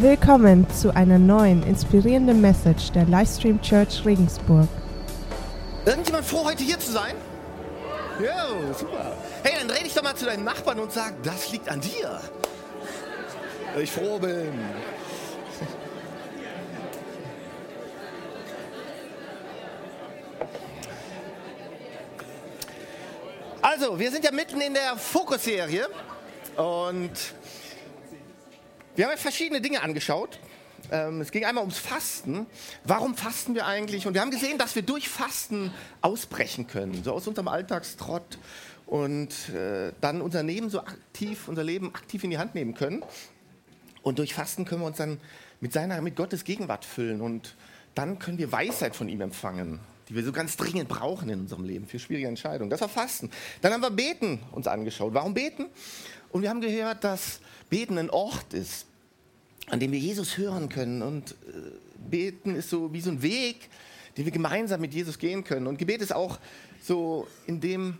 [0.00, 4.66] Willkommen zu einer neuen inspirierenden Message der Livestream Church Regensburg.
[5.84, 7.14] Irgendjemand froh, heute hier zu sein?
[8.18, 9.14] Ja, super.
[9.42, 12.18] Hey, dann dreh dich doch mal zu deinem Nachbarn und sag, das liegt an dir.
[13.78, 14.58] Ich froh bin.
[23.60, 25.86] Also, wir sind ja mitten in der Fokusserie
[26.56, 27.10] und
[29.00, 30.38] wir haben verschiedene Dinge angeschaut.
[30.90, 32.44] Ähm, es ging einmal ums Fasten.
[32.84, 34.06] Warum fasten wir eigentlich?
[34.06, 38.36] Und wir haben gesehen, dass wir durch Fasten ausbrechen können, so aus unserem Alltagstrott
[38.84, 43.02] und äh, dann unser Leben so aktiv, unser Leben aktiv in die Hand nehmen können.
[44.02, 45.18] Und durch Fasten können wir uns dann
[45.60, 47.56] mit seiner, mit Gottes Gegenwart füllen und
[47.94, 49.80] dann können wir Weisheit von ihm empfangen,
[50.10, 52.68] die wir so ganz dringend brauchen in unserem Leben für schwierige Entscheidungen.
[52.68, 53.30] Das war Fasten.
[53.62, 55.14] Dann haben wir Beten uns angeschaut.
[55.14, 55.70] Warum beten?
[56.32, 58.86] Und wir haben gehört, dass Beten ein Ort ist,
[59.68, 61.02] an dem wir Jesus hören können.
[61.02, 61.34] Und äh,
[62.10, 63.68] Beten ist so wie so ein Weg,
[64.16, 65.66] den wir gemeinsam mit Jesus gehen können.
[65.66, 66.38] Und Gebet ist auch
[66.82, 67.98] so, in dem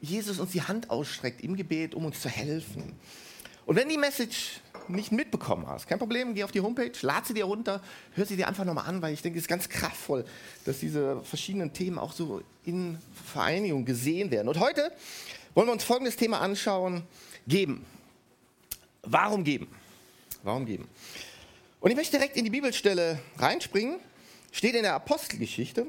[0.00, 2.94] Jesus uns die Hand ausstreckt im Gebet, um uns zu helfen.
[3.66, 7.34] Und wenn die Message nicht mitbekommen hast, kein Problem, geh auf die Homepage, lad sie
[7.34, 7.80] dir runter,
[8.14, 10.24] hör sie dir einfach nochmal an, weil ich denke, es ist ganz kraftvoll,
[10.64, 14.48] dass diese verschiedenen Themen auch so in Vereinigung gesehen werden.
[14.48, 14.90] Und heute
[15.54, 17.02] wollen wir uns folgendes Thema anschauen,
[17.46, 17.84] geben.
[19.02, 19.68] Warum geben?
[20.42, 20.88] Warum geben?
[21.80, 23.98] Und ich möchte direkt in die Bibelstelle reinspringen,
[24.50, 25.86] steht in der Apostelgeschichte.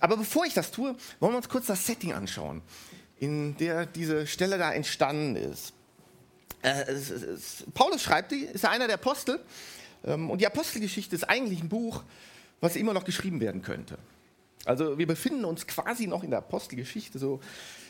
[0.00, 2.62] Aber bevor ich das tue, wollen wir uns kurz das Setting anschauen,
[3.20, 5.72] in der diese Stelle da entstanden ist.
[6.62, 6.84] Äh,
[7.74, 9.40] Paulus schreibt die, ist einer der Apostel.
[10.04, 12.02] Ähm, und die Apostelgeschichte ist eigentlich ein Buch,
[12.60, 13.98] was immer noch geschrieben werden könnte.
[14.64, 17.40] Also wir befinden uns quasi noch in der Apostelgeschichte, so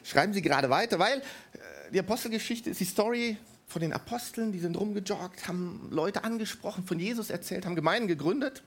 [0.04, 1.22] schreiben sie gerade weiter, weil äh,
[1.92, 6.98] die Apostelgeschichte ist die Story von den Aposteln, die sind rumgejoggt, haben Leute angesprochen, von
[6.98, 8.62] Jesus erzählt, haben Gemeinden gegründet.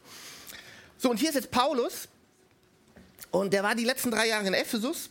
[0.98, 2.08] So, und hier ist jetzt Paulus
[3.32, 5.10] und der war die letzten drei Jahre in Ephesus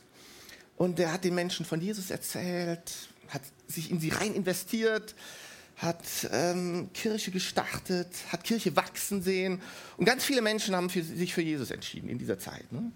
[0.77, 2.93] und der hat den Menschen von Jesus erzählt,
[3.29, 5.15] hat sich in sie rein investiert,
[5.77, 9.61] hat ähm, Kirche gestartet, hat Kirche wachsen sehen.
[9.97, 12.71] Und ganz viele Menschen haben für, sich für Jesus entschieden in dieser Zeit.
[12.73, 12.93] Ne?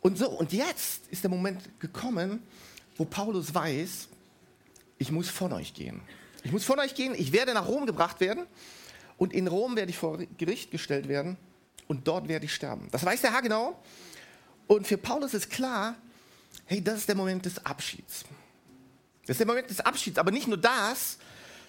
[0.00, 2.42] Und so, und jetzt ist der Moment gekommen,
[2.96, 4.08] wo Paulus weiß,
[4.98, 6.00] ich muss von euch gehen.
[6.42, 8.46] Ich muss von euch gehen, ich werde nach Rom gebracht werden
[9.16, 11.36] und in Rom werde ich vor Gericht gestellt werden
[11.88, 12.88] und dort werde ich sterben.
[12.92, 13.82] Das weiß der Herr genau.
[14.66, 15.96] Und für Paulus ist klar,
[16.66, 18.24] hey, das ist der Moment des Abschieds.
[19.22, 21.18] Das ist der Moment des Abschieds, aber nicht nur das,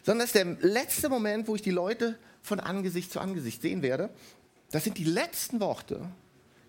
[0.03, 3.81] sondern das ist der letzte Moment, wo ich die Leute von Angesicht zu Angesicht sehen
[3.81, 4.09] werde.
[4.71, 6.07] Das sind die letzten Worte,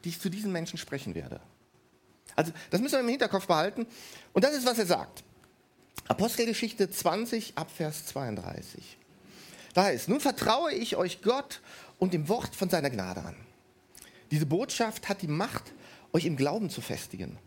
[0.04, 1.40] die ich zu diesen Menschen sprechen werde.
[2.36, 3.86] Also das müssen wir im Hinterkopf behalten.
[4.32, 5.24] Und das ist, was er sagt.
[6.06, 8.96] Apostelgeschichte 20 Abvers 32.
[9.74, 11.60] Da heißt, nun vertraue ich euch Gott
[11.98, 13.36] und dem Wort von seiner Gnade an.
[14.30, 15.72] Diese Botschaft hat die Macht,
[16.12, 17.38] euch im Glauben zu festigen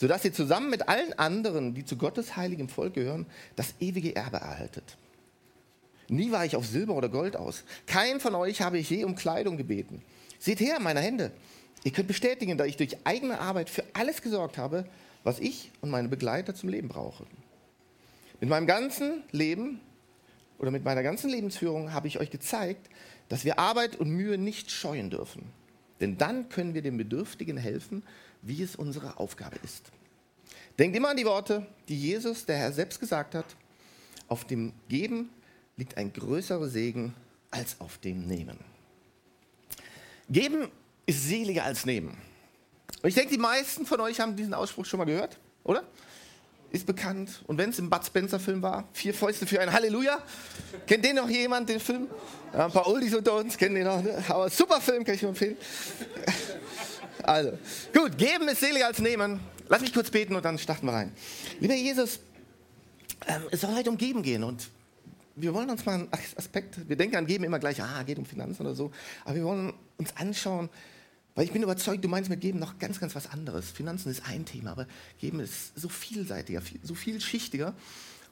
[0.00, 4.38] sodass ihr zusammen mit allen anderen, die zu Gottes heiligem Volk gehören, das ewige Erbe
[4.38, 4.96] erhaltet.
[6.08, 7.64] Nie war ich auf Silber oder Gold aus.
[7.86, 10.00] Kein von euch habe ich je um Kleidung gebeten.
[10.38, 11.32] Seht her, meine Hände.
[11.84, 14.86] Ihr könnt bestätigen, dass ich durch eigene Arbeit für alles gesorgt habe,
[15.22, 17.26] was ich und meine Begleiter zum Leben brauchen.
[18.40, 19.80] Mit meinem ganzen Leben
[20.58, 22.88] oder mit meiner ganzen Lebensführung habe ich euch gezeigt,
[23.28, 25.44] dass wir Arbeit und Mühe nicht scheuen dürfen.
[26.00, 28.02] Denn dann können wir den Bedürftigen helfen
[28.42, 29.90] wie es unsere Aufgabe ist.
[30.78, 33.44] Denkt immer an die Worte, die Jesus, der Herr, selbst gesagt hat.
[34.28, 35.30] Auf dem Geben
[35.76, 37.14] liegt ein größerer Segen
[37.50, 38.58] als auf dem Nehmen.
[40.28, 40.68] Geben
[41.06, 42.16] ist seliger als Nehmen.
[43.02, 45.82] Und ich denke, die meisten von euch haben diesen Ausspruch schon mal gehört, oder?
[46.72, 47.42] Ist bekannt.
[47.46, 50.18] Und wenn es im Bud Spencer-Film war, vier Fäuste für ein Halleluja.
[50.86, 52.06] Kennt den noch jemand, den Film?
[52.52, 54.02] Ja, ein paar Oldies unter uns kennen den noch.
[54.02, 54.22] Ne?
[54.28, 55.56] Aber super Film, kann ich nur empfehlen.
[57.22, 57.52] Also,
[57.92, 59.40] gut, geben ist seliger als nehmen.
[59.68, 61.12] Lass mich kurz beten und dann starten wir rein.
[61.60, 62.18] Lieber Jesus,
[63.26, 64.68] ähm, es soll heute um Geben gehen und
[65.36, 68.26] wir wollen uns mal einen Aspekt, wir denken an Geben immer gleich, ah, geht um
[68.26, 68.90] Finanzen oder so,
[69.24, 70.68] aber wir wollen uns anschauen,
[71.40, 73.70] weil ich bin überzeugt, du meinst mit Geben noch ganz, ganz was anderes.
[73.70, 74.86] Finanzen ist ein Thema, aber
[75.18, 77.72] Geben ist so vielseitiger, so vielschichtiger.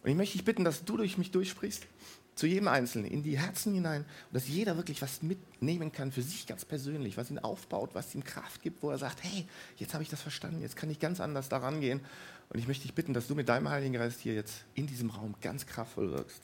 [0.02, 1.86] Und ich möchte dich bitten, dass du durch mich durchsprichst
[2.34, 6.20] zu jedem Einzelnen, in die Herzen hinein und dass jeder wirklich was mitnehmen kann für
[6.20, 9.46] sich ganz persönlich, was ihn aufbaut, was ihm Kraft gibt, wo er sagt, hey,
[9.78, 12.02] jetzt habe ich das verstanden, jetzt kann ich ganz anders daran gehen.
[12.50, 15.08] Und ich möchte dich bitten, dass du mit deinem Heiligen Geist hier jetzt in diesem
[15.08, 16.42] Raum ganz kraftvoll wirkst.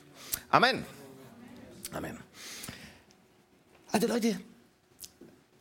[0.49, 0.87] Amen.
[1.93, 2.17] Amen.
[3.93, 4.40] Also Leute,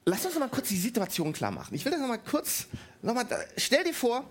[0.06, 1.74] lass uns noch mal kurz die Situation klar machen.
[1.76, 2.68] Ich will das noch mal kurz,
[3.02, 3.26] noch mal,
[3.58, 4.30] stell dir vor,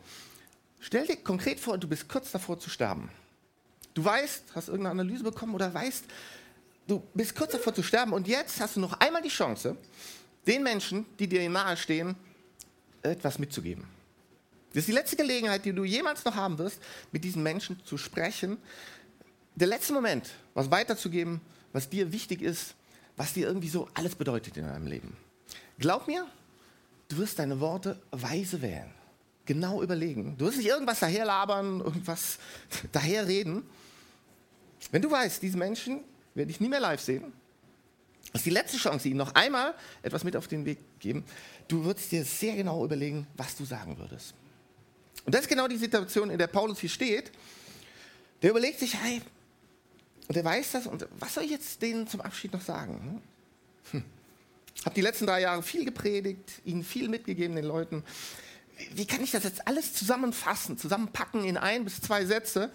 [0.80, 3.10] stell dir konkret vor, du bist kurz davor zu sterben.
[3.94, 6.04] Du weißt, hast irgendeine Analyse bekommen oder weißt,
[6.86, 9.76] du bist kurz davor zu sterben und jetzt hast du noch einmal die Chance,
[10.46, 12.16] den Menschen, die dir nahestehen,
[13.02, 13.84] etwas mitzugeben.
[14.70, 16.80] Das ist die letzte Gelegenheit, die du jemals noch haben wirst,
[17.10, 18.56] mit diesen Menschen zu sprechen.
[19.54, 21.42] Der letzte Moment, was weiterzugeben,
[21.72, 22.74] was dir wichtig ist,
[23.16, 25.14] was dir irgendwie so alles bedeutet in deinem Leben.
[25.82, 26.24] Glaub mir,
[27.08, 28.88] du wirst deine Worte weise wählen.
[29.46, 30.36] Genau überlegen.
[30.38, 32.38] Du wirst nicht irgendwas daherlabern, irgendwas
[32.92, 33.64] daherreden.
[34.92, 36.04] Wenn du weißt, diese Menschen
[36.36, 37.32] werde ich nie mehr live sehen,
[38.32, 41.24] das ist die letzte Chance, ihnen noch einmal etwas mit auf den Weg geben.
[41.66, 44.34] Du würdest dir sehr genau überlegen, was du sagen würdest.
[45.24, 47.32] Und das ist genau die Situation, in der Paulus hier steht.
[48.40, 49.20] Der überlegt sich, hey,
[50.28, 53.20] und er weiß das, und was soll ich jetzt denen zum Abschied noch sagen?
[53.90, 54.04] Hm.
[54.84, 58.04] Habe die letzten drei Jahre viel gepredigt, ihnen viel mitgegeben, den Leuten.
[58.94, 62.70] Wie kann ich das jetzt alles zusammenfassen, zusammenpacken in ein bis zwei Sätze?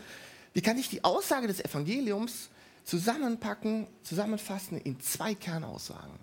[0.54, 2.50] Wie kann ich die Aussage des Evangeliums
[2.86, 6.20] zusammenpacken, zusammenfassen in zwei Kernaussagen?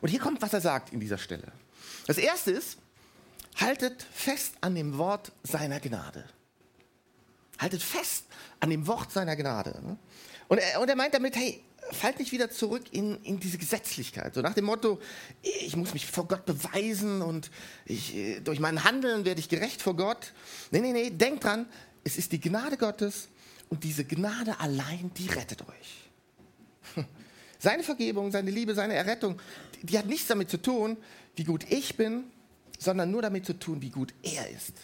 [0.00, 1.50] Und hier kommt, was er sagt in dieser Stelle.
[2.06, 2.78] Das erste ist,
[3.56, 6.24] haltet fest an dem Wort seiner Gnade.
[7.58, 8.26] Haltet fest
[8.60, 9.96] an dem Wort seiner Gnade.
[10.48, 11.62] Und er, und er meint damit, hey,
[11.92, 14.34] fallt nicht wieder zurück in, in diese Gesetzlichkeit.
[14.34, 15.00] So nach dem Motto,
[15.42, 17.50] ich muss mich vor Gott beweisen und
[17.84, 20.32] ich, durch mein Handeln werde ich gerecht vor Gott.
[20.70, 21.66] Nee, nee, nee, denkt dran,
[22.04, 23.28] es ist die Gnade Gottes
[23.68, 27.04] und diese Gnade allein, die rettet euch.
[27.58, 29.40] Seine Vergebung, seine Liebe, seine Errettung,
[29.74, 30.96] die, die hat nichts damit zu tun,
[31.36, 32.24] wie gut ich bin,
[32.78, 34.74] sondern nur damit zu tun, wie gut er ist.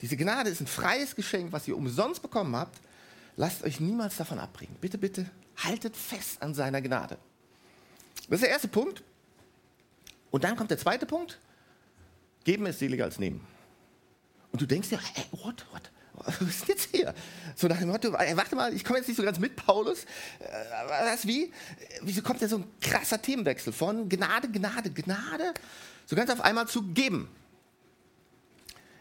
[0.00, 2.80] Diese Gnade ist ein freies Geschenk, was ihr umsonst bekommen habt.
[3.36, 4.76] Lasst euch niemals davon abbringen.
[4.80, 5.30] Bitte, bitte
[5.64, 7.18] haltet fest an seiner Gnade.
[8.28, 9.02] Das ist der erste Punkt.
[10.30, 11.38] Und dann kommt der zweite Punkt.
[12.44, 13.46] Geben ist seliger als nehmen.
[14.52, 15.90] Und du denkst dir, hey, what, what?
[16.26, 17.14] Was ist jetzt hier?
[17.56, 20.04] So nach dem Motto, ey, warte mal, ich komme jetzt nicht so ganz mit, Paulus.
[20.38, 20.48] Äh,
[20.88, 21.50] was, wie?
[22.02, 25.54] Wieso kommt da so ein krasser Themenwechsel von Gnade, Gnade, Gnade,
[26.04, 27.28] so ganz auf einmal zu geben?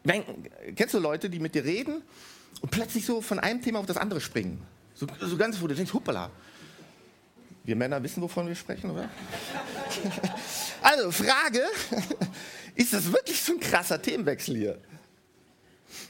[0.04, 0.24] Meine,
[0.76, 2.04] kennst du Leute, die mit dir reden
[2.62, 4.62] und plötzlich so von einem Thema auf das andere springen?
[4.94, 6.30] So, so ganz, wo du denkst, hoppala.
[7.64, 9.10] Wir Männer wissen, wovon wir sprechen, oder?
[10.82, 11.62] also, Frage,
[12.76, 14.82] ist das wirklich so ein krasser Themenwechsel hier?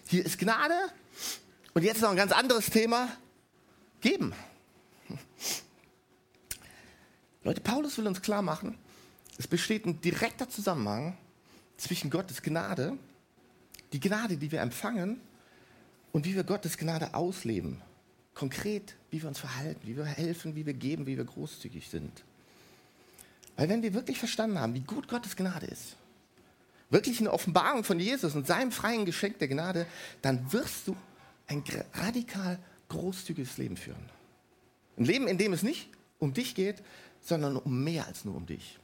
[0.08, 0.76] Hier ist Gnade
[1.74, 3.10] und jetzt noch ein ganz anderes Thema,
[4.02, 4.34] geben.
[7.44, 8.78] Leute, Paulus will uns klar machen,
[9.38, 11.18] es besteht ein direkter Zusammenhang
[11.78, 12.98] zwischen Gottes Gnade,
[13.94, 15.22] die Gnade, die wir empfangen,
[16.12, 17.82] und wie wir Gottes Gnade ausleben.
[18.34, 22.24] Konkret, wie wir uns verhalten, wie wir helfen, wie wir geben, wie wir großzügig sind.
[23.58, 25.98] Weil wenn wir wirklich verstanden haben, wie gut Gottes Gnade ist,
[26.90, 29.86] wirklich eine Offenbarung von Jesus und seinem freien Geschenk der Gnade,
[30.22, 30.96] dann wirst du
[31.48, 31.64] ein
[31.94, 34.10] radikal großzügiges Leben führen.
[34.98, 35.90] Ein Leben, in dem es nicht
[36.20, 36.82] um dich geht,
[37.22, 38.80] sondern um mehr als nur um dich.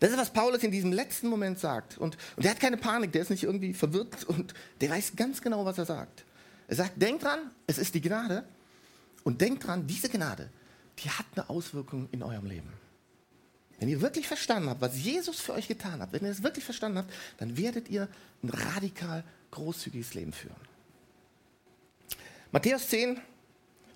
[0.00, 1.98] Das ist, was Paulus in diesem letzten Moment sagt.
[1.98, 5.42] Und, und der hat keine Panik, der ist nicht irgendwie verwirrt und der weiß ganz
[5.42, 6.24] genau, was er sagt.
[6.68, 8.44] Er sagt, denkt dran, es ist die Gnade.
[9.22, 10.48] Und denkt dran, diese Gnade,
[10.98, 12.72] die hat eine Auswirkung in eurem Leben.
[13.78, 16.64] Wenn ihr wirklich verstanden habt, was Jesus für euch getan hat, wenn ihr es wirklich
[16.64, 18.08] verstanden habt, dann werdet ihr
[18.42, 20.56] ein radikal großzügiges Leben führen.
[22.52, 23.20] Matthäus 10,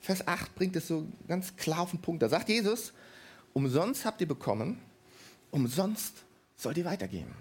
[0.00, 2.22] Vers 8 bringt es so ganz klar auf den Punkt.
[2.22, 2.92] Da sagt Jesus,
[3.52, 4.78] umsonst habt ihr bekommen,
[5.54, 6.24] umsonst
[6.56, 7.32] sollt ihr weitergeben.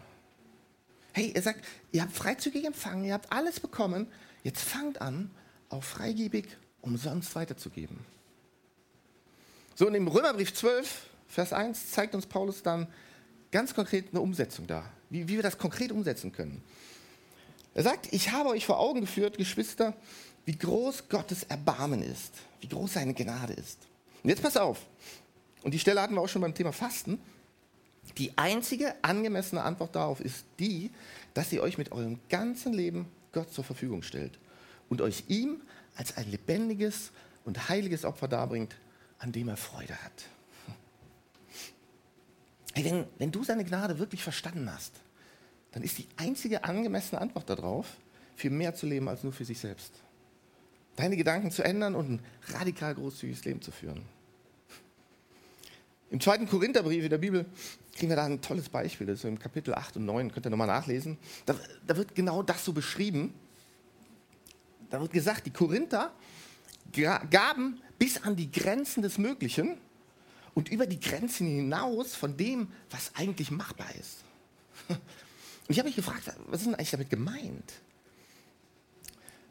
[1.13, 4.07] Hey, er sagt, ihr habt freizügig empfangen, ihr habt alles bekommen,
[4.43, 5.31] jetzt fangt an,
[5.69, 6.45] auch freigebig
[6.81, 7.99] umsonst weiterzugeben.
[9.75, 12.87] So, und im Römerbrief 12, Vers 1 zeigt uns Paulus dann
[13.51, 16.63] ganz konkret eine Umsetzung da, wie, wie wir das konkret umsetzen können.
[17.73, 19.95] Er sagt, ich habe euch vor Augen geführt, Geschwister,
[20.45, 23.79] wie groß Gottes Erbarmen ist, wie groß seine Gnade ist.
[24.21, 24.79] Und jetzt pass auf,
[25.63, 27.19] und die Stelle hatten wir auch schon beim Thema Fasten.
[28.17, 30.91] Die einzige angemessene Antwort darauf ist die,
[31.33, 34.37] dass ihr euch mit eurem ganzen Leben Gott zur Verfügung stellt
[34.89, 35.61] und euch ihm
[35.95, 37.11] als ein lebendiges
[37.45, 38.75] und heiliges Opfer darbringt,
[39.19, 40.25] an dem er Freude hat.
[42.73, 44.93] Hey, wenn, wenn du seine Gnade wirklich verstanden hast,
[45.71, 47.97] dann ist die einzige angemessene Antwort darauf,
[48.35, 49.93] für mehr zu leben als nur für sich selbst.
[50.95, 54.03] Deine Gedanken zu ändern und ein radikal großzügiges Leben zu führen.
[56.13, 57.43] Im zweiten Korintherbrief in der Bibel
[57.91, 60.51] kriegen wir da ein tolles Beispiel, das ist im Kapitel 8 und 9, könnt ihr
[60.51, 61.17] nochmal nachlesen.
[61.47, 61.55] Da,
[61.87, 63.33] da wird genau das so beschrieben.
[64.91, 66.11] Da wird gesagt, die Korinther
[66.91, 69.79] gaben bis an die Grenzen des Möglichen
[70.53, 74.17] und über die Grenzen hinaus von dem, was eigentlich machbar ist.
[74.89, 74.99] Und
[75.69, 77.73] ich habe mich gefragt, was ist denn eigentlich damit gemeint?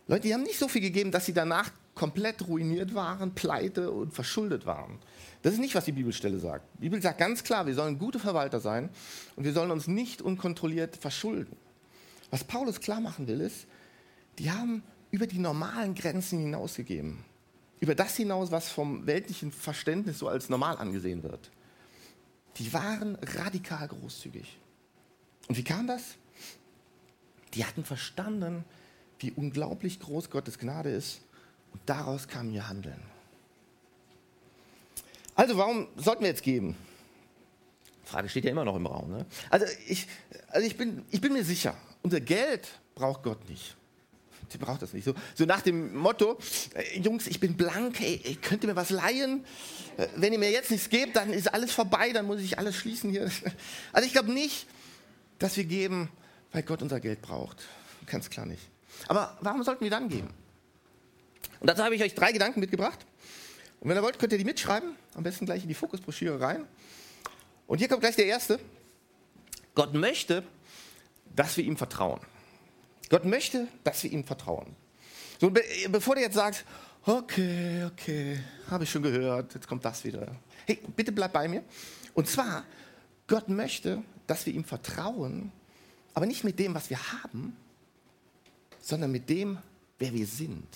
[0.06, 4.14] Leute, die haben nicht so viel gegeben, dass sie danach komplett ruiniert waren, pleite und
[4.14, 4.98] verschuldet waren.
[5.42, 6.64] Das ist nicht, was die Bibelstelle sagt.
[6.78, 8.88] Die Bibel sagt ganz klar, wir sollen gute Verwalter sein
[9.36, 11.56] und wir sollen uns nicht unkontrolliert verschulden.
[12.30, 13.66] Was Paulus klar machen will, ist,
[14.38, 17.18] die haben über die normalen Grenzen hinausgegeben.
[17.80, 21.50] Über das hinaus, was vom weltlichen Verständnis so als normal angesehen wird.
[22.56, 24.58] Die waren radikal großzügig.
[25.48, 26.16] Und wie kam das?
[27.54, 28.64] Die hatten verstanden,
[29.18, 31.22] wie unglaublich groß Gottes Gnade ist.
[31.72, 33.00] Und daraus kam ihr Handeln.
[35.34, 36.76] Also warum sollten wir jetzt geben?
[38.04, 39.10] Frage steht ja immer noch im Raum.
[39.10, 39.26] Ne?
[39.48, 40.06] Also, ich,
[40.48, 43.76] also ich, bin, ich bin mir sicher, unser Geld braucht Gott nicht.
[44.50, 45.04] Sie braucht das nicht.
[45.04, 46.38] So, so nach dem Motto,
[46.74, 49.46] äh, Jungs, ich bin blank, hey, könnt ihr mir was leihen?
[49.96, 52.76] Äh, wenn ihr mir jetzt nichts gebt, dann ist alles vorbei, dann muss ich alles
[52.76, 53.30] schließen hier.
[53.94, 54.66] Also ich glaube nicht,
[55.38, 56.10] dass wir geben,
[56.52, 57.64] weil Gott unser Geld braucht.
[58.06, 58.62] Ganz klar nicht.
[59.08, 60.28] Aber warum sollten wir dann geben?
[61.62, 63.06] Und dazu habe ich euch drei Gedanken mitgebracht.
[63.78, 64.96] Und wenn ihr wollt, könnt ihr die mitschreiben.
[65.14, 66.66] Am besten gleich in die Fokusbroschüre rein.
[67.68, 68.58] Und hier kommt gleich der erste.
[69.76, 70.42] Gott möchte,
[71.36, 72.20] dass wir ihm vertrauen.
[73.10, 74.74] Gott möchte, dass wir ihm vertrauen.
[75.40, 76.64] So, be bevor du jetzt sagst,
[77.06, 80.34] okay, okay, habe ich schon gehört, jetzt kommt das wieder.
[80.66, 81.62] Hey, bitte bleib bei mir.
[82.12, 82.64] Und zwar,
[83.28, 85.52] Gott möchte, dass wir ihm vertrauen,
[86.12, 87.56] aber nicht mit dem, was wir haben,
[88.80, 89.58] sondern mit dem,
[90.00, 90.66] wer wir sind.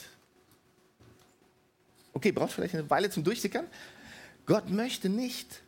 [2.17, 3.67] Okay, brauchst vielleicht eine Weile zum Durchsickern.
[4.47, 5.61] Gott möchte nicht,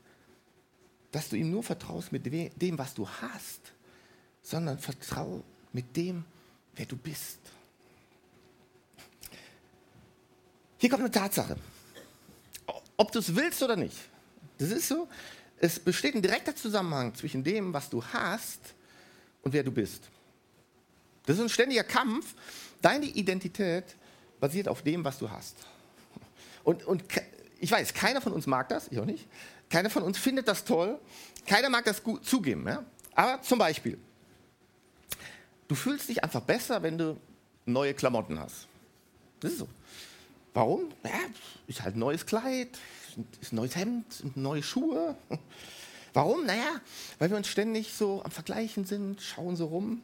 [1.12, 3.61] dass du ihm nur vertraust mit dem, was du hast,
[4.40, 6.25] sondern vertrau mit dem,
[6.75, 7.38] wer du bist.
[10.78, 11.55] Hier kommt eine Tatsache.
[12.97, 13.99] Ob du es willst oder nicht.
[14.57, 15.07] Das ist so.
[15.59, 18.73] Es besteht ein direkter Zusammenhang zwischen dem, was du hast
[19.43, 20.09] und wer du bist.
[21.26, 22.35] Das ist ein ständiger Kampf.
[22.81, 23.85] Deine Identität
[24.40, 25.55] basiert auf dem, was du hast.
[26.68, 27.02] Und, und
[27.60, 29.26] ich weiß, keiner von uns mag das, ich auch nicht.
[29.70, 30.98] Keiner von uns findet das toll.
[31.46, 32.68] Keiner mag das gut zugeben.
[32.68, 32.84] Ja?
[33.14, 33.96] Aber zum Beispiel,
[35.66, 37.18] du fühlst dich einfach besser, wenn du
[37.64, 38.66] neue Klamotten hast.
[39.40, 39.68] Das ist so.
[40.52, 40.90] Warum?
[41.04, 41.10] Ja,
[41.68, 42.78] ist halt ein neues Kleid,
[43.40, 45.16] ist ein neues Hemd, neue Schuhe.
[46.12, 46.44] Warum?
[46.44, 46.82] Naja,
[47.18, 50.02] weil wir uns ständig so am Vergleichen sind, schauen so rum.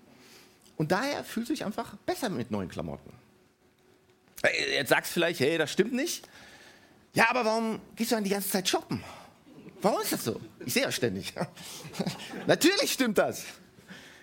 [0.79, 3.13] Und daher fühlst du dich einfach besser mit neuen Klamotten.
[4.75, 6.27] Jetzt sagst du vielleicht, hey, das stimmt nicht.
[7.15, 9.03] Ja, aber warum gehst du dann die ganze Zeit shoppen?
[9.81, 10.41] Warum ist das so?
[10.67, 11.33] Ich sehe ja ständig.
[12.47, 13.45] Natürlich stimmt das.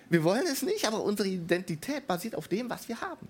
[0.10, 3.28] Wir wollen es nicht, aber unsere Identität basiert auf dem, was wir haben.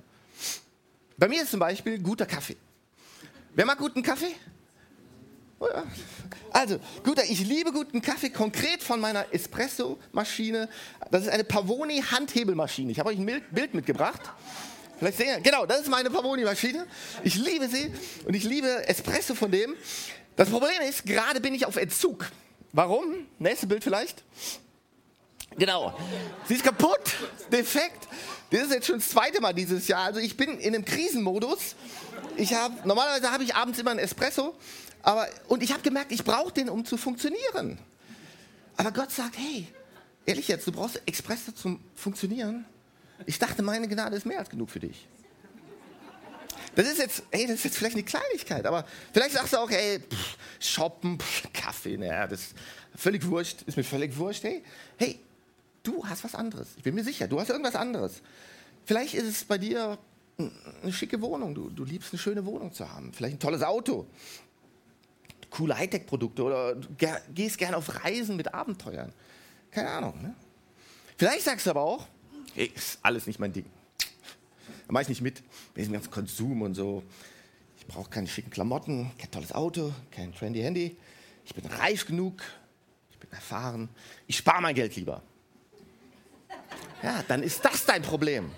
[1.16, 2.58] Bei mir ist zum Beispiel guter Kaffee.
[3.54, 4.34] Wer mag guten Kaffee?
[5.60, 5.68] Oh
[6.52, 10.68] also, guter, ich liebe guten Kaffee, konkret von meiner Espresso-Maschine.
[11.12, 12.92] Das ist eine Pavoni Handhebelmaschine.
[12.92, 14.22] Ich habe euch ein Bild mitgebracht.
[15.02, 16.86] Vielleicht sehen, genau, das ist meine Pavoni-Maschine.
[17.24, 17.92] Ich liebe sie
[18.24, 19.76] und ich liebe Espresso von dem.
[20.36, 22.30] Das Problem ist, gerade bin ich auf Entzug.
[22.72, 23.26] Warum?
[23.40, 24.24] Nächstes Bild vielleicht.
[25.58, 25.98] Genau.
[26.48, 27.16] Sie ist kaputt,
[27.52, 28.08] defekt.
[28.52, 30.04] Das ist jetzt schon das zweite Mal dieses Jahr.
[30.04, 31.76] Also ich bin in einem Krisenmodus.
[32.38, 34.54] Ich habe normalerweise habe ich abends immer einen Espresso
[35.02, 37.80] aber, und ich habe gemerkt, ich brauche den, um zu funktionieren.
[38.78, 39.68] Aber Gott sagt, hey,
[40.28, 42.68] ehrlich jetzt, du brauchst Espresso zum Funktionieren.
[43.26, 45.08] Ich dachte, meine Gnade ist mehr als genug für dich.
[46.76, 49.70] Das ist jetzt, hey, das ist jetzt vielleicht eine Kleinigkeit, aber vielleicht sagst du auch,
[49.70, 52.56] hey, pff, shoppen, pff, Kaffee, naja, das ist
[52.96, 54.44] völlig wurscht, ist mir völlig wurscht.
[54.44, 54.64] Hey,
[54.98, 55.20] hey,
[55.84, 56.70] du hast was anderes.
[56.78, 58.22] Ich bin mir sicher, du hast irgendwas anderes.
[58.86, 59.98] Vielleicht ist es bei dir
[60.38, 61.54] eine schicke Wohnung.
[61.54, 63.12] Du, du liebst eine schöne Wohnung zu haben.
[63.12, 64.08] Vielleicht ein tolles Auto
[65.52, 66.88] coole Hightech-Produkte oder du
[67.34, 69.14] gehst gerne auf Reisen mit Abenteuern.
[69.70, 70.22] Keine Ahnung.
[70.22, 70.34] Ne?
[71.18, 72.08] Vielleicht sagst du aber auch,
[72.56, 73.66] hey, ist alles nicht mein Ding.
[74.88, 77.04] Da mache ich nicht mit, mit diesem ganzen Konsum und so.
[77.78, 80.98] Ich brauche keine schicken Klamotten, kein tolles Auto, kein trendy Handy.
[81.46, 82.42] Ich bin reif genug,
[83.10, 83.90] ich bin erfahren.
[84.28, 85.22] Ich spare mein Geld lieber.
[87.02, 88.52] Ja, dann ist das dein Problem.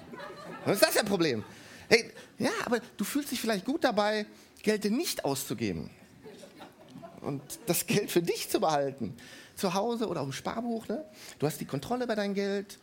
[0.66, 1.44] Dann ist das dein Problem.
[1.90, 4.26] Hey, ja, aber du fühlst dich vielleicht gut dabei,
[4.62, 5.90] Geld nicht auszugeben
[7.24, 9.16] und das Geld für dich zu behalten.
[9.56, 10.88] Zu Hause oder auf dem Sparbuch.
[10.88, 11.06] Ne?
[11.40, 12.80] Du hast die Kontrolle über dein Geld.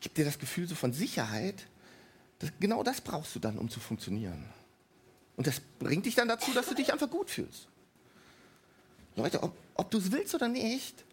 [0.00, 1.66] Gibt dir das Gefühl so von Sicherheit.
[2.38, 4.44] Das, genau das brauchst du dann, um zu funktionieren.
[5.36, 7.68] Und das bringt dich dann dazu, dass du dich einfach gut fühlst.
[9.16, 11.04] Leute, ob, ob du es willst oder nicht,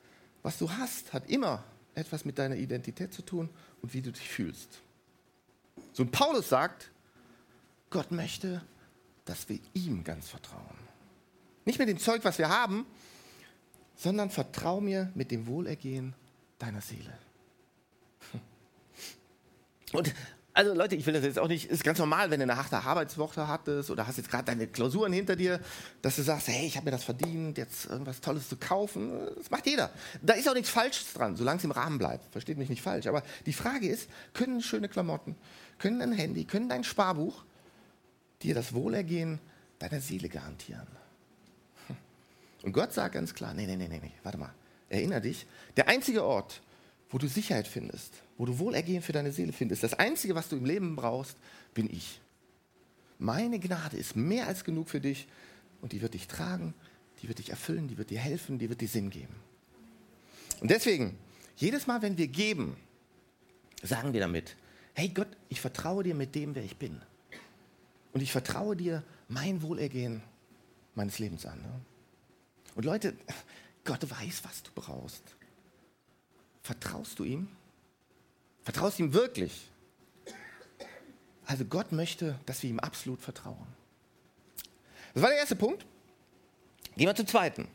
[0.42, 1.64] was du hast, hat immer
[1.96, 3.50] etwas mit deiner Identität zu tun
[3.82, 4.82] und wie du dich fühlst.
[5.94, 6.92] So ein Paulus sagt,
[7.90, 8.62] Gott möchte,
[9.26, 10.78] dass wir ihm ganz vertrauen.
[11.66, 12.86] Nicht mit dem Zeug, was wir haben,
[13.96, 16.14] sondern vertrau mir mit dem Wohlergehen
[16.60, 17.18] deiner Seele.
[19.94, 20.14] Und
[20.56, 22.78] Also Leute, ich will das jetzt auch nicht, ist ganz normal, wenn du eine harte
[22.78, 25.60] Arbeitswoche hattest oder hast jetzt gerade deine Klausuren hinter dir,
[26.04, 29.12] dass du sagst, hey, ich habe mir das verdient, jetzt irgendwas Tolles zu kaufen.
[29.36, 29.90] Das macht jeder.
[30.22, 32.32] Da ist auch nichts Falsches dran, solange es im Rahmen bleibt.
[32.32, 33.08] Versteht mich nicht falsch.
[33.08, 35.36] Aber die Frage ist, können schöne Klamotten,
[35.80, 37.44] können ein Handy, können dein Sparbuch
[38.44, 39.40] dir das Wohlergehen
[39.80, 40.86] deiner Seele garantieren?
[41.88, 41.96] Hm.
[42.62, 44.54] Und Gott sagt ganz klar, nee, nee, nee, nee, warte mal,
[44.90, 45.48] erinner dich,
[45.78, 46.62] der einzige Ort,
[47.14, 49.84] wo du Sicherheit findest, wo du Wohlergehen für deine Seele findest.
[49.84, 51.38] Das Einzige, was du im Leben brauchst,
[51.76, 52.20] bin ich.
[53.20, 55.28] Meine Gnade ist mehr als genug für dich
[55.82, 56.74] und die wird dich tragen,
[57.22, 59.36] die wird dich erfüllen, die wird dir helfen, die wird dir Sinn geben.
[60.60, 61.16] Und deswegen,
[61.56, 62.76] jedes Mal, wenn wir geben,
[63.84, 64.56] sagen wir damit,
[64.96, 67.00] hey Gott, ich vertraue dir mit dem, wer ich bin.
[68.12, 70.24] Und ich vertraue dir mein Wohlergehen
[70.96, 71.62] meines Lebens an.
[71.62, 71.82] Ne?
[72.74, 73.14] Und Leute,
[73.84, 75.36] Gott weiß, was du brauchst.
[76.64, 77.50] Vertraust du ihm?
[78.64, 79.70] Vertraust ihm wirklich?
[81.46, 83.68] Also Gott möchte, dass wir ihm absolut vertrauen.
[85.14, 85.86] Das war der erste Punkt.
[86.96, 87.68] Gehen wir zum zweiten.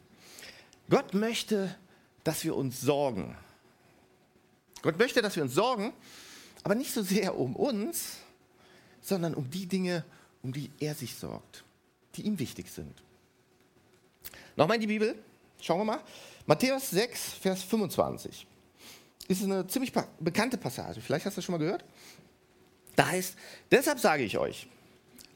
[0.89, 1.77] Gott möchte,
[2.25, 3.37] dass wir uns sorgen.
[4.81, 5.93] Gott möchte, dass wir uns sorgen,
[6.63, 8.17] aber nicht so sehr um uns,
[9.03, 10.05] sondern um die Dinge,
[10.43, 11.65] um die er sich sorgt,
[12.15, 13.03] die ihm wichtig sind.
[14.57, 15.19] Nochmal in die Bibel,
[15.61, 16.01] schauen wir mal.
[16.47, 18.48] Matthäus 6, Vers 25
[19.29, 21.01] ist eine ziemlich bekannte Passage.
[21.01, 21.85] Vielleicht hast du das schon mal gehört.
[22.97, 23.37] Da heißt,
[23.71, 24.67] deshalb sage ich euch,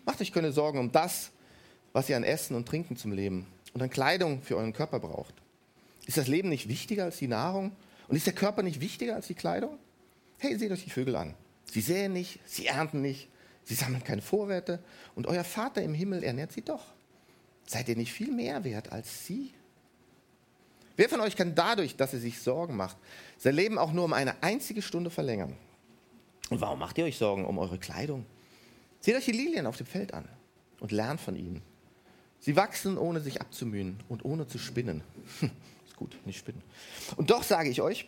[0.04, 1.30] macht euch keine Sorgen um das,
[1.92, 5.34] was ihr an Essen und Trinken zum Leben und an Kleidung für euren Körper braucht.
[6.06, 7.72] Ist das Leben nicht wichtiger als die Nahrung?
[8.08, 9.78] Und ist der Körper nicht wichtiger als die Kleidung?
[10.38, 11.34] Hey, seht euch die Vögel an.
[11.70, 13.28] Sie säen nicht, sie ernten nicht,
[13.64, 14.82] sie sammeln keine Vorräte
[15.14, 16.84] und euer Vater im Himmel ernährt sie doch.
[17.66, 19.52] Seid ihr nicht viel mehr wert als sie?
[20.96, 22.96] Wer von euch kann dadurch, dass er sich Sorgen macht,
[23.38, 25.56] sein Leben auch nur um eine einzige Stunde verlängern?
[26.50, 28.26] Und warum macht ihr euch Sorgen um eure Kleidung?
[29.00, 30.28] Seht euch die Lilien auf dem Feld an
[30.80, 31.62] und lernt von ihnen.
[32.40, 35.02] Sie wachsen, ohne sich abzumühen und ohne zu spinnen.
[35.86, 36.62] Ist gut, nicht spinnen.
[37.16, 38.06] Und doch sage ich euch,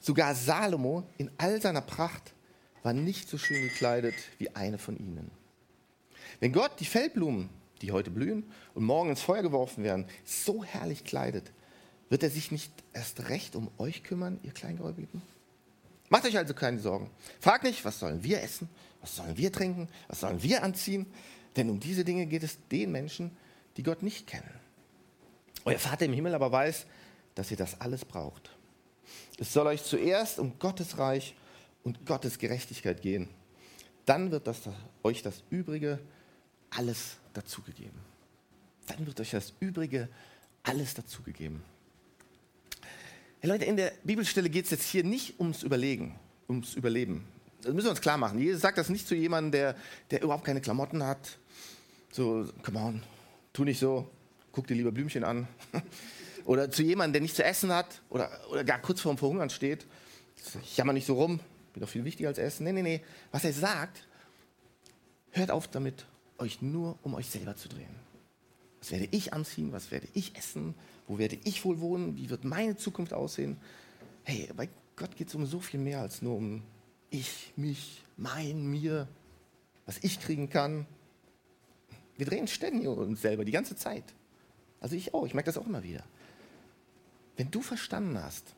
[0.00, 2.34] sogar Salomo in all seiner Pracht
[2.82, 5.30] war nicht so schön gekleidet wie eine von ihnen.
[6.40, 7.48] Wenn Gott die Feldblumen,
[7.82, 11.52] die heute blühen und morgen ins Feuer geworfen werden, so herrlich kleidet,
[12.10, 15.22] wird er sich nicht erst recht um euch kümmern, ihr Kleingläubigen?
[16.10, 17.08] Macht euch also keine Sorgen.
[17.40, 18.68] Fragt nicht, was sollen wir essen,
[19.00, 21.06] was sollen wir trinken, was sollen wir anziehen,
[21.56, 23.30] denn um diese Dinge geht es den Menschen,
[23.76, 24.50] die Gott nicht kennen.
[25.64, 26.86] Euer Vater im Himmel aber weiß,
[27.36, 28.50] dass ihr das alles braucht.
[29.38, 31.34] Es soll euch zuerst um Gottes Reich
[31.84, 33.28] und Gottes Gerechtigkeit gehen.
[34.04, 34.62] Dann wird das,
[35.02, 36.00] euch das Übrige
[36.70, 37.98] alles dazugegeben.
[38.86, 40.08] Dann wird euch das Übrige
[40.64, 41.62] alles dazugegeben.
[43.42, 46.14] Hey Leute, in der Bibelstelle geht es jetzt hier nicht ums Überlegen,
[46.46, 47.24] ums Überleben.
[47.62, 48.38] Das müssen wir uns klar machen.
[48.38, 49.76] Jesus sagt das nicht zu jemandem, der,
[50.10, 51.38] der überhaupt keine Klamotten hat.
[52.12, 53.02] So, come on,
[53.54, 54.10] tu nicht so,
[54.52, 55.48] guck dir lieber Blümchen an.
[56.44, 59.86] oder zu jemandem, der nichts zu essen hat oder, oder gar kurz vorm Verhungern steht.
[60.62, 61.40] Ich jammer nicht so rum,
[61.72, 62.64] bin doch viel wichtiger als Essen.
[62.64, 63.00] Nee, nee, nee.
[63.32, 64.06] Was er sagt,
[65.30, 66.04] hört auf damit,
[66.36, 68.09] euch nur um euch selber zu drehen.
[68.80, 69.72] Was werde ich anziehen?
[69.72, 70.74] Was werde ich essen?
[71.06, 72.16] Wo werde ich wohl wohnen?
[72.16, 73.58] Wie wird meine Zukunft aussehen?
[74.24, 76.62] Hey, bei Gott geht es um so viel mehr als nur um
[77.10, 79.08] ich, mich, mein, mir,
[79.86, 80.86] was ich kriegen kann.
[82.16, 84.04] Wir drehen ständig uns selber die ganze Zeit.
[84.78, 86.04] Also ich auch, ich merke das auch immer wieder.
[87.36, 88.54] Wenn du verstanden hast,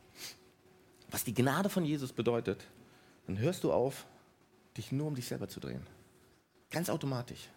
[1.11, 2.67] was die Gnade von Jesus bedeutet,
[3.27, 4.07] dann hörst du auf,
[4.77, 5.87] dich nur um dich selber zu drehen.
[6.71, 7.49] Ganz automatisch.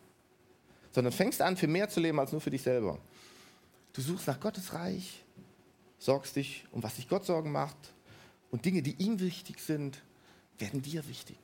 [0.95, 2.97] Sondern fängst an, für mehr zu leben als nur für dich selber.
[3.91, 5.25] Du suchst nach Gottes Reich,
[5.99, 7.75] sorgst dich um was sich Gott Sorgen macht
[8.49, 10.01] und Dinge, die ihm wichtig sind,
[10.57, 11.37] werden dir wichtig.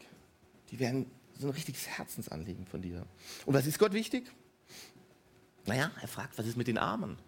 [0.70, 3.06] Die werden so ein richtiges Herzensanliegen von dir.
[3.46, 4.32] Und was ist Gott wichtig?
[5.66, 7.20] Naja, er fragt, was ist mit den Armen,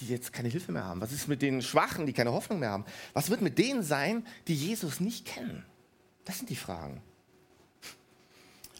[0.00, 1.02] die jetzt keine Hilfe mehr haben?
[1.02, 2.86] Was ist mit den Schwachen, die keine Hoffnung mehr haben?
[3.12, 5.66] Was wird mit denen sein, die Jesus nicht kennen?
[6.24, 7.02] Das sind die Fragen.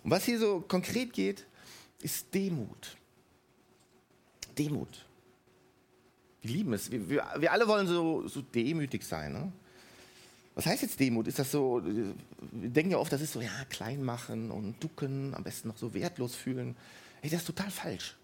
[0.05, 1.45] Und was hier so konkret geht,
[2.05, 2.97] ist Demut.
[4.57, 5.07] Demut.
[6.43, 6.91] Wir lieben es.
[6.91, 9.33] Wir, wir, wir alle wollen so, so demütig sein.
[9.33, 9.53] Ne?
[10.55, 11.27] Was heißt jetzt Demut?
[11.27, 15.35] Ist das so, wir denken ja oft, das ist so, ja, klein machen und ducken,
[15.35, 16.77] am besten noch so wertlos fühlen.
[17.23, 18.17] Ey, das ist total falsch.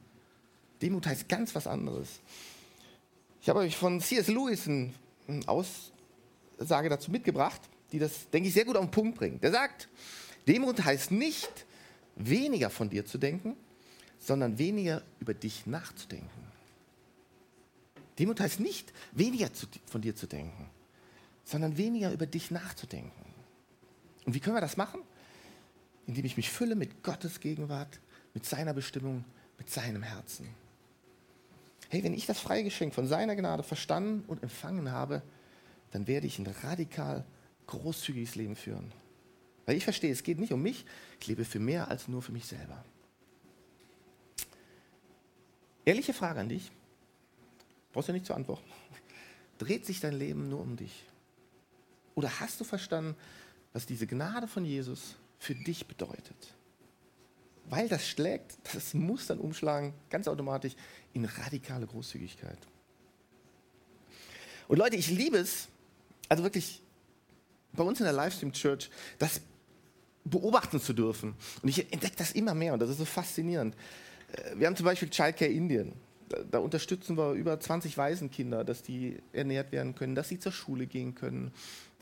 [0.82, 2.20] Demut heißt ganz was anderes.
[3.40, 4.28] Ich habe euch von C.S.
[4.28, 4.92] Lewis eine
[5.46, 7.62] Aussage dazu mitgebracht,
[7.92, 9.42] die das, denke ich, sehr gut auf den Punkt bringt.
[9.42, 9.88] Der sagt,
[10.46, 11.64] Demut heißt nicht,
[12.16, 13.56] weniger von dir zu denken,
[14.20, 16.28] sondern weniger über dich nachzudenken.
[18.18, 20.70] Demut heißt nicht, weniger zu, von dir zu denken,
[21.42, 23.24] sondern weniger über dich nachzudenken.
[24.24, 25.00] Und wie können wir das machen?
[26.10, 28.00] indem ich mich fülle mit Gottes Gegenwart,
[28.34, 29.24] mit seiner Bestimmung,
[29.58, 30.48] mit seinem Herzen.
[31.88, 35.22] Hey, wenn ich das freie Geschenk von seiner Gnade verstanden und empfangen habe,
[35.92, 37.24] dann werde ich ein radikal
[37.68, 38.92] großzügiges Leben führen.
[39.66, 40.84] Weil ich verstehe, es geht nicht um mich,
[41.20, 42.84] ich lebe für mehr als nur für mich selber.
[45.84, 46.70] Ehrliche Frage an dich,
[47.92, 48.62] brauchst du nicht zur Antwort.
[49.58, 51.04] Dreht sich dein Leben nur um dich?
[52.14, 53.16] Oder hast du verstanden,
[53.72, 56.54] was diese Gnade von Jesus für dich bedeutet?
[57.66, 60.74] Weil das schlägt, das muss dann umschlagen, ganz automatisch,
[61.12, 62.58] in radikale Großzügigkeit.
[64.68, 65.68] Und Leute, ich liebe es,
[66.28, 66.82] also wirklich
[67.72, 69.40] bei uns in der Livestream Church, das
[70.24, 71.34] beobachten zu dürfen.
[71.62, 73.74] Und ich entdecke das immer mehr und das ist so faszinierend.
[74.32, 75.92] Äh, wir haben zum Beispiel Childcare Indien.
[76.52, 80.86] Da, unterstützen wir über 20 Waisenkinder, dass die ernährt werden können, dass sie zur Schule
[80.86, 81.52] gehen können.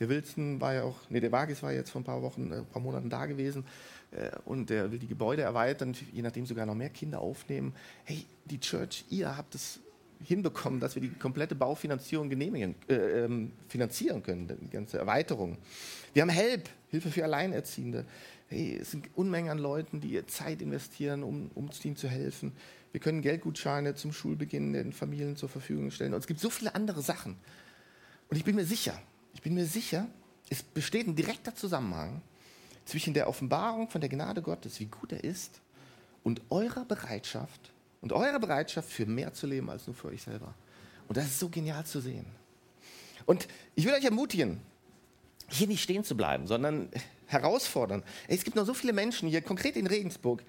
[0.01, 2.61] Der Wilson war ja auch, nee, der Wagis war jetzt vor ein paar Wochen, ein
[2.61, 3.65] äh, paar Monaten da gewesen
[4.11, 7.75] äh, und der will die Gebäude erweitern, je nachdem sogar noch mehr Kinder aufnehmen.
[8.05, 9.81] Hey, die Church, ihr habt es
[10.25, 15.59] hinbekommen, dass wir die komplette Baufinanzierung genehmigen, äh, ähm, finanzieren können, die ganze Erweiterung.
[16.13, 18.05] Wir haben Help, Hilfe für Alleinerziehende.
[18.49, 22.53] Hey, es sind Unmengen an Leuten, die ihr Zeit investieren, um umziehen zu helfen.
[22.93, 26.15] Wir können Geldgutscheine zum Schulbeginn den Familien zur Verfügung stellen.
[26.15, 27.37] Und es gibt so viele andere Sachen.
[28.29, 29.01] Und ich bin mir sicher,
[29.35, 30.09] ich bin mir sicher,
[30.51, 32.23] es besteht ein direkter Zusammenhang
[32.85, 35.61] zwischen der Offenbarung von der Gnade Gottes, wie gut er ist,
[36.25, 40.55] und eurer Bereitschaft, und eurer Bereitschaft für mehr zu leben als nur für euch selber.
[41.09, 42.27] Und das ist so genial zu sehen.
[43.27, 44.61] Und ich will euch ermutigen,
[45.49, 46.91] hier nicht stehen zu bleiben, sondern
[47.27, 48.03] herausfordern.
[48.27, 50.43] Es gibt noch so viele Menschen hier, konkret in Regensburg,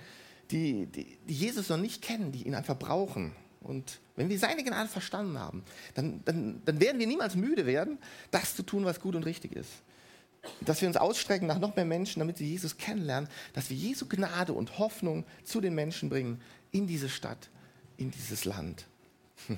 [0.51, 3.33] die, die, die Jesus noch nicht kennen, die ihn einfach brauchen.
[3.61, 7.97] Und wenn wir seine Gnade verstanden haben, dann, dann, dann werden wir niemals müde werden,
[8.31, 9.69] das zu tun, was gut und richtig ist.
[10.61, 14.05] Dass wir uns ausstrecken nach noch mehr Menschen, damit sie Jesus kennenlernen, dass wir Jesu
[14.07, 17.49] Gnade und Hoffnung zu den Menschen bringen, in diese Stadt,
[17.97, 18.87] in dieses Land.
[19.47, 19.57] Hm.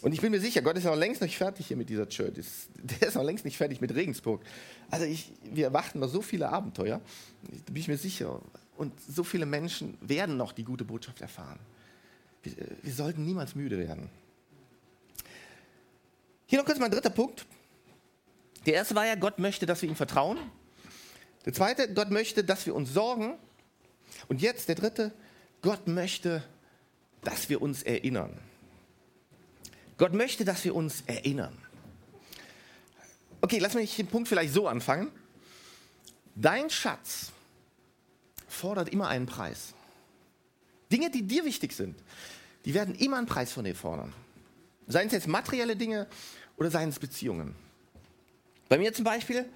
[0.00, 2.32] Und ich bin mir sicher, Gott ist noch längst nicht fertig hier mit dieser Church.
[2.74, 4.42] Der ist noch längst nicht fertig mit Regensburg.
[4.90, 7.00] Also ich, wir erwarten noch so viele Abenteuer,
[7.42, 8.40] da bin ich mir sicher.
[8.76, 11.58] Und so viele Menschen werden noch die gute Botschaft erfahren.
[12.44, 12.52] Wir,
[12.82, 14.08] wir sollten niemals müde werden.
[16.46, 17.44] Hier noch kurz mein dritter Punkt.
[18.68, 20.38] Der erste war ja, Gott möchte, dass wir ihm vertrauen.
[21.46, 23.38] Der zweite, Gott möchte, dass wir uns sorgen.
[24.28, 25.14] Und jetzt der dritte,
[25.62, 26.44] Gott möchte,
[27.22, 28.38] dass wir uns erinnern.
[29.96, 31.56] Gott möchte, dass wir uns erinnern.
[33.40, 35.12] Okay, lass mich den Punkt vielleicht so anfangen.
[36.34, 37.32] Dein Schatz
[38.48, 39.72] fordert immer einen Preis.
[40.92, 41.98] Dinge, die dir wichtig sind,
[42.66, 44.12] die werden immer einen Preis von dir fordern.
[44.88, 46.06] Seien es jetzt materielle Dinge
[46.58, 47.66] oder seien es Beziehungen.
[48.68, 49.48] Bei mir zum Beispiel,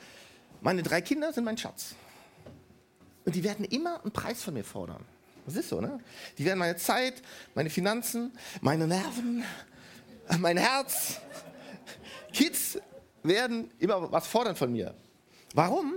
[0.61, 1.95] meine drei Kinder sind mein Schatz.
[3.25, 5.05] Und die werden immer einen Preis von mir fordern.
[5.47, 5.99] Das ist so, ne?
[6.39, 7.21] Die werden meine Zeit,
[7.55, 9.45] meine Finanzen, meine Nerven,
[10.39, 11.21] mein Herz.
[12.33, 12.79] Kids
[13.23, 14.95] werden immer was fordern von mir.
[15.55, 15.95] Warum?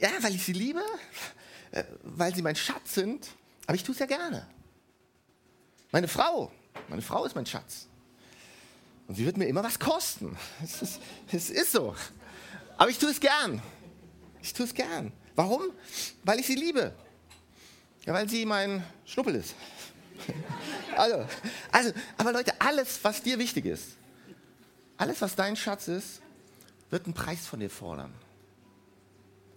[0.00, 0.82] Ja, weil ich sie liebe,
[1.70, 3.28] äh, weil sie mein Schatz sind,
[3.66, 4.46] aber ich tue es ja gerne.
[5.90, 6.52] Meine Frau,
[6.88, 7.88] meine Frau ist mein Schatz.
[9.06, 10.36] Und sie wird mir immer was kosten.
[10.62, 11.00] Es ist,
[11.32, 11.94] es ist so.
[12.78, 13.60] Aber ich tue es gern.
[14.40, 15.12] Ich tue es gern.
[15.34, 15.62] Warum?
[16.24, 16.94] Weil ich sie liebe.
[18.06, 19.54] Ja, weil sie mein Schnuppel ist.
[20.96, 21.26] also,
[21.70, 23.96] also, aber Leute, alles, was dir wichtig ist,
[24.96, 26.22] alles, was dein Schatz ist,
[26.90, 28.14] wird einen Preis von dir fordern.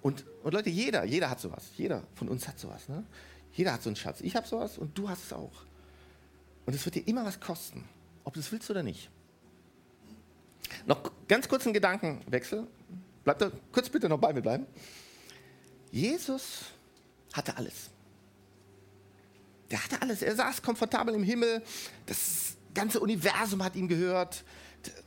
[0.01, 1.69] Und, und Leute, jeder, jeder hat sowas.
[1.77, 2.89] Jeder von uns hat sowas.
[2.89, 3.03] Ne?
[3.53, 4.21] Jeder hat so einen Schatz.
[4.21, 5.63] Ich habe sowas und du hast es auch.
[6.65, 7.87] Und es wird dir immer was kosten,
[8.23, 9.09] ob du es willst oder nicht.
[10.85, 12.67] Noch ganz kurz ein Gedankenwechsel.
[13.23, 14.65] Bleibt da kurz bitte noch bei mir bleiben.
[15.91, 16.65] Jesus
[17.33, 17.89] hatte alles.
[19.69, 20.21] Der hatte alles.
[20.21, 21.61] Er saß komfortabel im Himmel.
[22.05, 24.43] Das ganze Universum hat ihm gehört.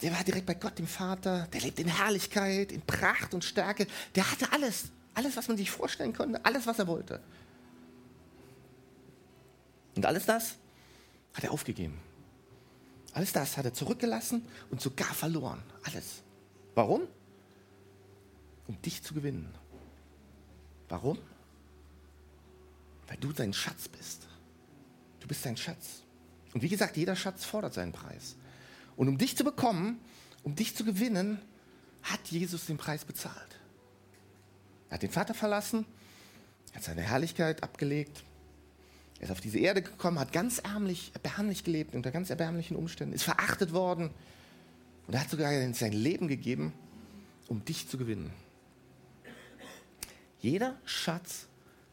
[0.02, 1.48] Der war direkt bei Gott, dem Vater.
[1.52, 3.86] Der lebt in Herrlichkeit, in Pracht und Stärke.
[4.14, 4.84] Der hatte alles.
[5.14, 6.44] Alles, was man sich vorstellen konnte.
[6.44, 7.20] Alles, was er wollte.
[9.96, 10.56] Und alles das
[11.34, 12.00] hat er aufgegeben.
[13.12, 15.62] Alles das hat er zurückgelassen und sogar verloren.
[15.84, 16.22] Alles.
[16.74, 17.02] Warum?
[18.66, 19.54] Um dich zu gewinnen.
[20.88, 21.18] Warum?
[23.06, 24.26] Weil du sein Schatz bist.
[25.20, 26.02] Du bist sein Schatz.
[26.52, 28.36] Und wie gesagt, jeder Schatz fordert seinen Preis.
[28.96, 29.98] Und um dich zu bekommen,
[30.42, 31.40] um dich zu gewinnen,
[32.02, 33.60] hat Jesus den Preis bezahlt.
[34.88, 35.86] Er hat den Vater verlassen,
[36.70, 38.22] er hat seine Herrlichkeit abgelegt,
[39.18, 43.14] er ist auf diese Erde gekommen, hat ganz ärmlich, erbärmlich gelebt, unter ganz erbärmlichen Umständen,
[43.14, 44.10] ist verachtet worden
[45.06, 46.72] und er hat sogar sein Leben gegeben,
[47.48, 48.30] um dich zu gewinnen.
[50.44, 51.46] Jeder Schatz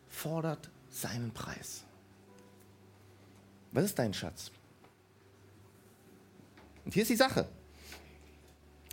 [0.10, 1.86] fordert seinen Preis.
[3.72, 4.52] Was ist dein Schatz?
[6.84, 7.48] Und hier ist die Sache.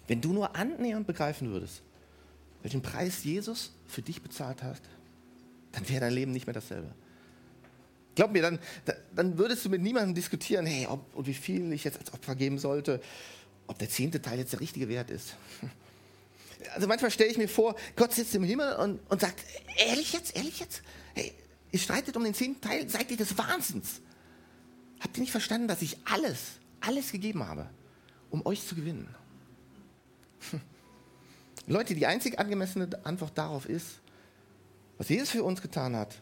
[0.07, 1.83] Wenn du nur annähernd begreifen würdest,
[2.63, 4.81] welchen Preis Jesus für dich bezahlt hat,
[5.73, 6.95] dann wäre dein Leben nicht mehr dasselbe.
[8.15, 8.61] Glaub mir, dann,
[9.13, 12.37] dann würdest du mit niemandem diskutieren, hey, ob und wie viel ich jetzt als Opfer
[12.37, 13.01] geben sollte,
[13.67, 15.35] ob der zehnte Teil jetzt der richtige Wert ist.
[16.75, 19.41] Also manchmal stelle ich mir vor, Gott sitzt im Himmel und, und sagt,
[19.77, 20.83] ehrlich jetzt, ehrlich jetzt?
[21.15, 21.33] Hey,
[21.71, 24.01] ihr streitet um den zehnten Teil, seid ihr des Wahnsinns?
[25.01, 26.39] Habt ihr nicht verstanden, dass ich alles,
[26.81, 27.69] alles gegeben habe,
[28.31, 29.15] um euch zu gewinnen?
[30.51, 30.61] Hm.
[31.67, 34.01] Leute, die einzig angemessene Antwort darauf ist,
[34.97, 36.21] was Jesus für uns getan hat,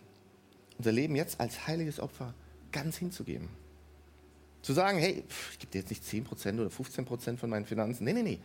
[0.76, 2.34] unser Leben jetzt als heiliges Opfer
[2.72, 3.48] ganz hinzugeben.
[4.60, 8.04] Zu sagen, hey, ich gebe dir jetzt nicht 10% oder 15% von meinen Finanzen.
[8.04, 8.40] Nee, nee, nee.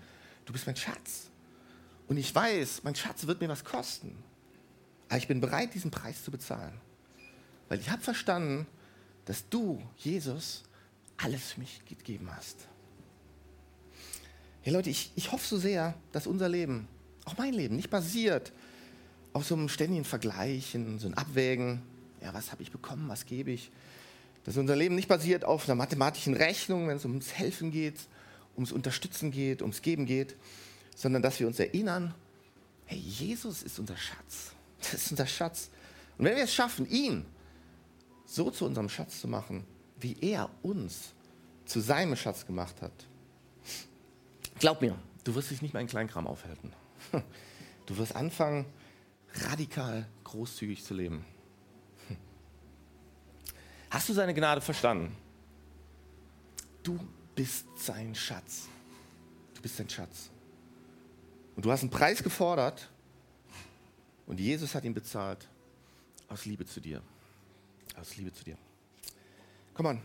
[0.45, 1.30] Du bist mein Schatz.
[2.11, 4.13] Und ich weiß, mein Schatz wird mir was kosten.
[5.07, 6.73] Aber ich bin bereit, diesen Preis zu bezahlen.
[7.69, 8.67] Weil ich habe verstanden,
[9.23, 10.63] dass du, Jesus,
[11.15, 12.67] alles für mich gegeben hast.
[14.61, 16.89] Hey Leute, ich, ich hoffe so sehr, dass unser Leben,
[17.23, 18.51] auch mein Leben, nicht basiert
[19.31, 21.81] auf so einem ständigen Vergleichen, so ein Abwägen.
[22.21, 23.71] Ja, was habe ich bekommen, was gebe ich?
[24.43, 28.01] Dass unser Leben nicht basiert auf einer mathematischen Rechnung, wenn es ums Helfen geht,
[28.57, 30.35] ums Unterstützen geht, ums Geben geht,
[30.95, 32.13] sondern dass wir uns erinnern,
[32.85, 34.53] hey, Jesus ist unser Schatz.
[34.79, 35.69] Das ist unser Schatz.
[36.17, 37.25] Und wenn wir es schaffen, ihn
[38.25, 39.65] so zu unserem Schatz zu machen,
[39.99, 41.13] wie er uns
[41.65, 42.91] zu seinem Schatz gemacht hat,
[44.61, 46.71] Glaub mir, du wirst dich nicht mehr in Kleinkram aufhalten.
[47.87, 48.65] Du wirst anfangen,
[49.49, 51.25] radikal großzügig zu leben.
[53.89, 55.13] Hast du seine Gnade verstanden?
[56.83, 56.97] Du
[57.35, 58.67] bist sein Schatz.
[59.55, 60.29] Du bist sein Schatz.
[61.61, 62.89] Und du hast einen Preis gefordert
[64.25, 65.47] und Jesus hat ihn bezahlt
[66.27, 67.03] aus Liebe zu dir.
[67.95, 68.57] Aus Liebe zu dir.
[69.75, 69.99] Komm an.